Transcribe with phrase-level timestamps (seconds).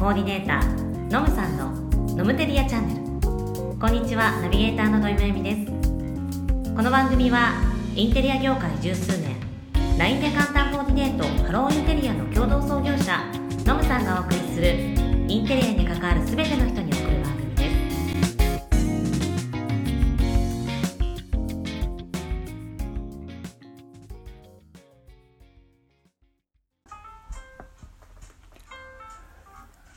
[0.00, 1.72] コーディネーターのむさんの
[2.16, 3.78] ノムテリアチャンネル。
[3.78, 5.66] こんにちはナビゲーターの土井まゆみです。
[6.74, 7.52] この番組は
[7.94, 9.36] インテリア業界十数年
[9.98, 13.20] LINE で簡単コーディネートハローインテリアの共同創業者
[13.66, 14.72] のむさんがお送りする
[15.28, 17.19] インテリアに関わる全ての人に送る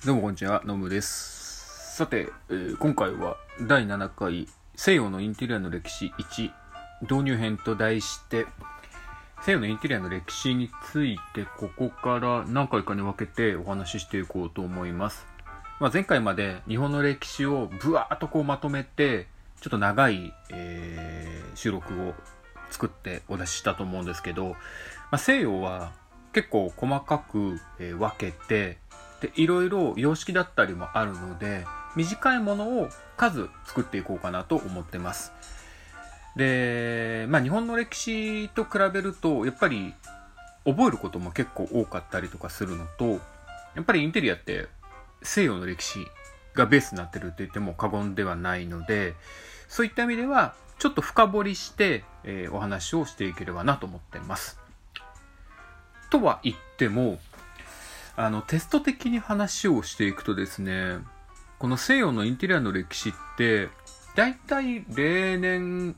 [0.05, 1.95] どうもこんにちは、のむです。
[1.95, 6.51] さて、えー今回は第7回西洋のインテリアの歴史1
[7.03, 8.45] 導入編と題して、
[9.43, 15.25] 西洋のインテリアの歴史についてここから何回かに分けてお話ししていこうと思います。
[15.79, 19.27] まあ、前回まで日本の歴史をぶわーっとこうまとめて、
[19.61, 22.13] ちょっと長い、えー収録を
[22.71, 24.57] 作ってお出ししたと思うんですけど、ま
[25.11, 25.93] あ、西洋は
[26.33, 28.79] 結構細かく、えー分けて、
[29.23, 35.31] でいろいろ様式だったりもあるので短いものを数作っていこうかなと思ってます。
[36.35, 39.93] でまあ日本の歴史と比べるとやっぱり
[40.65, 43.21] 覚えることも結構多かったりとかするのと
[43.75, 44.67] やっぱりインテリアって
[45.21, 46.05] 西洋の歴史
[46.53, 49.13] がベースになってるって言っても過言ではないので
[49.69, 54.59] そういった意味ではちょっと深掘りして、えーお話をしていければなと思ってます。
[56.09, 57.19] とは言っても
[58.15, 60.97] あの、テスト的に話をしていくとですね、
[61.57, 63.69] この西洋のインテリアの歴史って、
[64.15, 65.95] だいたい例年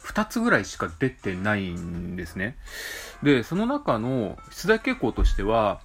[0.00, 2.56] 2つぐらいしか出てないんですね。
[3.22, 5.80] で、その中の出題傾向としては、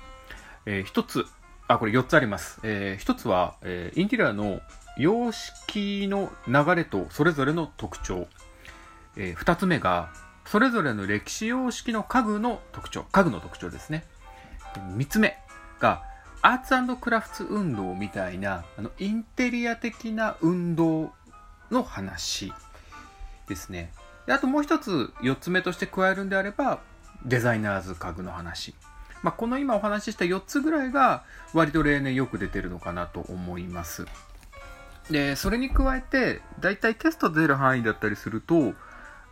[0.65, 1.25] え1つ、
[1.67, 2.59] あ、これ4つあります。
[2.63, 4.61] え1つは、えーインテリアの
[4.97, 8.27] 様式の流れとそれぞれの特徴。
[9.17, 10.13] え2つ目が、
[10.45, 13.03] それぞれの歴史様式の家具の特徴。
[13.11, 14.05] 家具の特徴ですね。
[14.75, 15.37] 3つ目
[15.79, 16.03] が
[16.41, 21.11] アーツクラフト運動みたいなあのインテリア的な運動
[21.69, 22.53] の話
[23.47, 23.91] ですね。
[24.25, 26.79] であともう一つ4つ目として加えるんであれば
[27.25, 28.73] デザイナーズ家具の話、
[29.23, 31.23] まあ、この今お話しした4つぐらいが
[31.53, 34.05] 割と例年よく出てるのかなと思います。
[35.09, 38.73] でそれに加えて大体テスト出る範囲だったりすると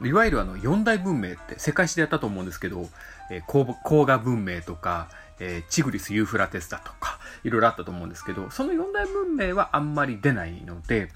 [0.02, 2.88] いわゆるあの四大文明って世界史でやったと思うんですけど、
[3.32, 5.10] えー、黄黄河文明とか、
[5.40, 11.10] えーチグリス・ユーフラテスだとかいろいろあったと思うんですけどその四大文明はあんまり出ないので、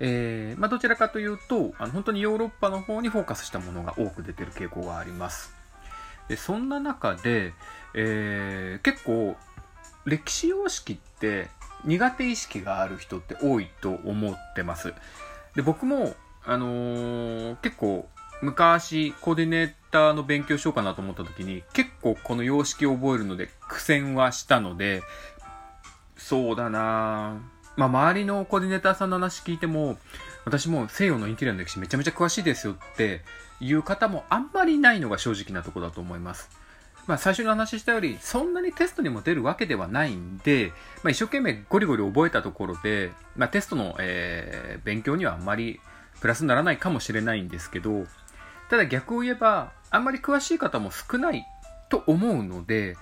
[0.00, 5.54] えーまあ、どちらかというとあの本当にヨーロッパの方にフォーカスしたものが多く出てる傾向があります。
[6.28, 7.52] でそんな中で、
[7.94, 9.36] えー結構
[10.04, 11.48] 歴史様式って
[11.84, 14.94] 苦手意識がある人って多いと思ってます。
[15.54, 18.08] で僕も、あのー結構
[18.42, 25.02] 昔コーディネーターの勉強しようかなと思った時に結構この様式を覚えるので苦戦はしたので
[26.16, 27.40] そうだな。
[27.76, 29.96] まあ周りのコーディネーターさんの話聞いても
[30.44, 33.22] 私も西洋のインテリアの歴史めちゃめちゃ詳しいですよって
[33.60, 36.50] いう方もあんまりないのが正直なところだと思います。
[37.06, 40.72] まあ最初にお話ししたよりそんなにテストにも出るわけではないんで、
[41.02, 45.80] まあ、一生懸命ゴリゴリ覚えたところで、まあ、テストの、えー勉強にはあんまり
[46.20, 48.04] プラスにならないかもしれないんですけど
[48.72, 51.44] ただ逆を言えばあんまり詳しい方も少ない
[51.90, 52.96] と思うので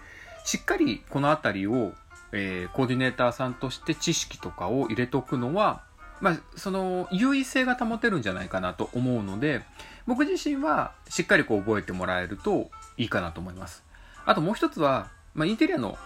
[0.44, 1.92] しっかりこの辺りを、
[2.32, 5.84] えーコーディネーターさんとして知識とかを入れておくのは、
[6.20, 9.62] まあ、その優位性が保てるんじゃないかなと思うので
[10.08, 13.84] 僕自身はしっかりこう覚えてもらえるといいかなと思います。
[14.26, 15.97] あともう一つは、まあ、インテリアの、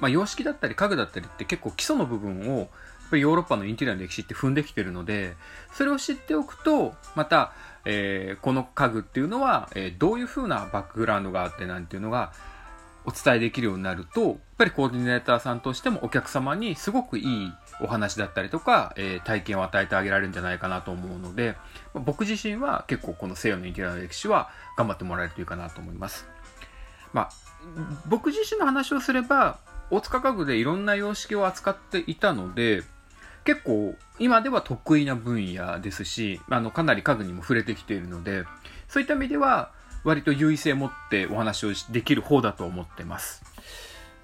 [0.00, 2.68] まあ、様式だったり家具だったりって結構基礎の部分をやっ
[3.10, 5.36] ぱりヨーロッパのインテリアの歴史って踏んできてるので
[5.74, 7.52] それを知っておくとまた、
[7.84, 12.32] えーこの家具っていうのは、えーどういう風なバックグラウンドがあってなんていうのが
[13.04, 21.56] お伝えできるようになるとやっぱりコーディネーターさんとしてもお客様にすごくいいお話だったりとか、えー体験を与えてあげられるんじゃないかなと思うので
[21.94, 26.26] ま僕自身は結構この西洋のインテリアの歴史は頑張ってもらえるといいかなと思います。
[27.12, 27.30] まあ、
[28.06, 29.58] 僕自身の話をすれば
[29.90, 32.82] 大塚家具でいろんな様式を扱っていたので
[33.44, 38.44] 結構今では得意な分野ですしあのかなり家具にも触れてきているので
[38.88, 39.72] そういった意味では
[40.04, 43.42] 割と優位性を持ってお話をできる方だと思ってます。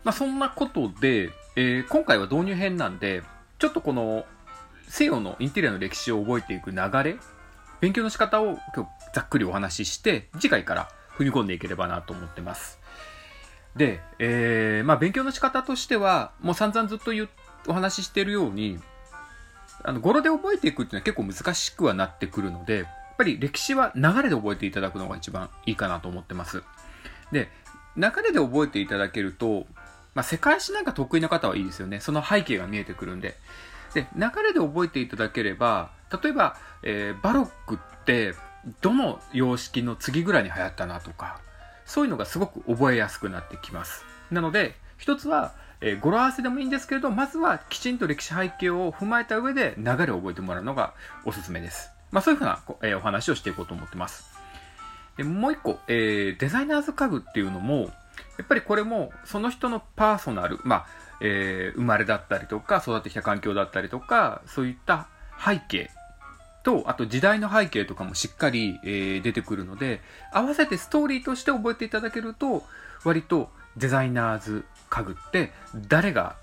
[0.05, 3.23] まあ、そんなことで、えー今回は導入編なんで
[3.59, 4.25] ちょっとこの
[4.89, 7.17] 西洋のインテリアの歴史を覚えていく流れ
[7.81, 12.79] 勉強の仕方を今日ざっくりお話しして次回から踏み込んでいければなと思ってます。
[13.77, 17.13] で、えーまあ勉強の仕方としては、もう散々ずっと
[17.67, 18.79] お話ししているように、
[19.85, 22.87] あの、語呂で覚えていくっていうのは結構難しくはなってくるので、やっ
[23.17, 26.63] ぱり歴史は流れで覚えていただくのが一番いいかなと思ってます。
[27.33, 27.49] で、
[27.97, 29.67] 流れで覚えていただけると、
[30.15, 32.01] まあ、世界史なんか得意な方はいいですよね。
[32.01, 33.37] その背景が見えてくるんで。
[33.95, 35.91] で、流れで覚えていただければ、
[36.23, 38.35] 例えば、えー、バロックって、
[38.81, 41.41] どの様式の次ぐらいに流行ったなとか、
[41.87, 44.05] そういうのがすごく覚えやすくなってきます。
[44.31, 50.95] なので、一つは、えー、語呂合わせでもいいんですけれど、まずはきちんと歴史背景を踏まえた上で流れを覚えてもらうのが
[51.25, 51.91] おすすめです。
[52.11, 54.39] まあそういうふうな、えー、お話をしていこうと思ってます。
[55.17, 57.91] でもう一個、えー、デザイナーズ家具っていうのも、
[58.39, 60.87] やっぱりこれもその人のパーソナル、まあ、
[61.21, 65.09] えー、生まれだったりとか、育ってきた環境だったりとか、そういった
[65.45, 65.91] 背景
[66.63, 70.01] と、あと時代の背景とかもしっかり、えー、出てくるので、
[70.33, 72.65] 合わせてストーリーとして覚えていただけると、
[73.05, 75.53] 割とデザイナーズ家具って
[75.89, 76.37] 誰が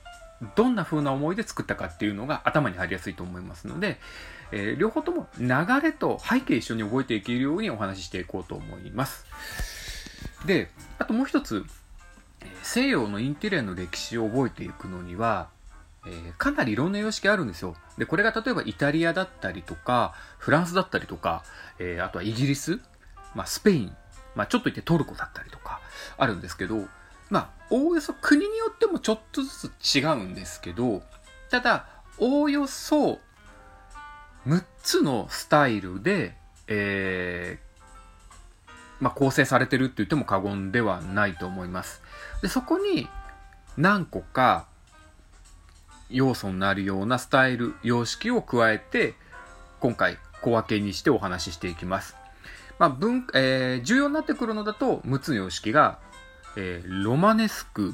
[0.56, 3.98] どんな風な思いで作ったかっていうのが頭に入りやすいと思いますので、
[4.52, 5.48] えー、両方とも流
[5.82, 9.26] れと背景一緒に覚えていけるようにお話ししていこうと思います。
[10.46, 11.66] で、あともう一つ、
[12.62, 15.50] 西洋のインテリアの歴史を覚えていくのには、
[16.06, 17.76] えー、かなりいろんな様式あるんですよ。
[17.98, 21.44] で、これが例えばイタリアだったりとか、フランスだったりとか、
[21.80, 22.80] えー、あとはイギリス、
[23.34, 23.96] まあ、スペイン、
[24.36, 25.81] まあ、ちょっと言ってトルコだったりとか、
[26.18, 26.88] あるんですけど、
[27.30, 31.04] まあ、おおよそ国によってもちょっとずつ違うんですけど、
[31.50, 31.88] ただ、
[32.18, 33.19] おおよそ
[34.48, 36.36] 6つのスタイルで、
[36.68, 42.01] えー、まあ、構成されてるって言っても過言ではないと思います。
[42.42, 43.07] で、そこに
[43.78, 44.68] 何個か
[46.10, 49.16] 要素になるようなスタイル、様式を加えて、
[49.80, 52.16] 今回小分けにしてお話ししていきます。
[52.78, 56.00] まあ、文、えー、重要になってくるのだと、6つの様式が、
[56.57, 57.94] えー、ロマネスク、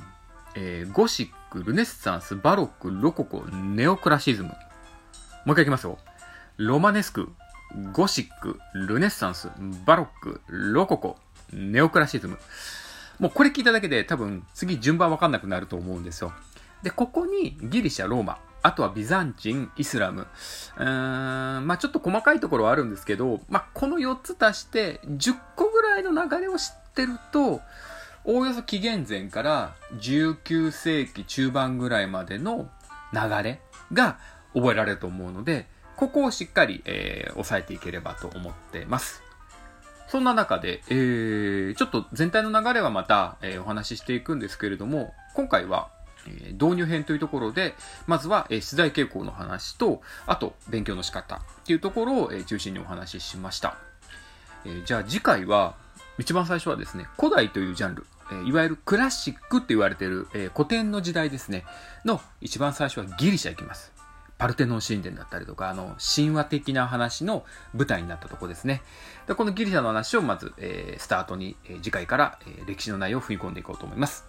[0.56, 4.50] えー、ゴシック、ルネッサンス、バロック、ロココ、ネオクラシズム。
[4.50, 4.54] も
[5.48, 5.98] う一回いきますよ。
[6.58, 7.30] ロマネスク、
[7.94, 9.50] ゴシック、ルネッサンス、
[9.86, 11.18] バロック、ロココ、
[11.52, 12.38] ネオクラシズム。
[13.19, 16.34] もうこれ聞いただけで多分次順番わかんなくなると思うんですよ。
[16.84, 20.28] で、ここにギリシャ、ローマ、あとはビザンチン、イスラム。
[20.78, 27.62] うーん、まあちょっと細かいところはあるんですけど、まあこの4つ足して10個ぐらいの流れを知ってると、
[28.24, 32.70] おおよそ紀元前から19世紀中盤ぐらいまでの
[33.14, 33.62] 流れ
[33.94, 34.20] が
[34.54, 35.66] 覚えられると思うので、
[35.96, 39.24] ここをしっかり、えー、押さえていければと思ってます。
[40.08, 45.90] そんな中で、えー、ちょっと全体の流れはまた、えー、お話ししていくんですけれども、今回は、
[46.28, 47.74] え導入編というところで、
[48.08, 53.78] まずは、えー、出題傾向の話と、あと、勉強の仕方っていうところを、えー、中心にお話ししました。
[54.66, 55.76] えー、じゃあ次回は、
[56.22, 61.66] 一番最初はですね、古代というジャンル、えー、いわゆるクラシックって言われている、えー、古典の時代ですね、
[62.06, 63.92] の一番最初はギリシャ行きます。
[64.38, 68.82] パルテノン神殿だったりとか、あの、神話的な話の舞台になったとこですね。
[69.28, 74.26] でこのギリシャの話をまず、えー、スタートに、えー、次回から、えー、歴史の内容を踏み込んでいこうと思います。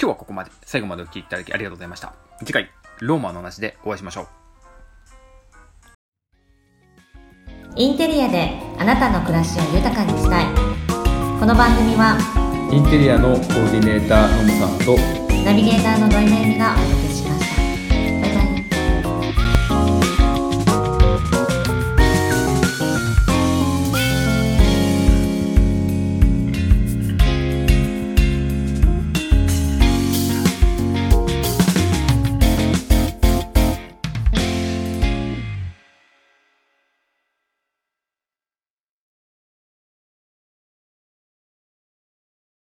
[0.00, 0.50] 今日はここまで。
[0.64, 2.12] 最後までお聴きいただきありがとうございました。
[2.40, 2.70] 次回、
[3.00, 4.26] ローマの話でお会いしましょう。
[7.76, 10.51] インテリアであなたの暮らしを豊かにしたい。
[11.42, 12.14] この番組は、
[12.70, 14.96] インテリアのコーディネーターのむさんと、
[15.44, 16.76] ナビゲーターの土井めぐみが